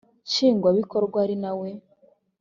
[0.27, 1.69] nshingwabikorwa ari na we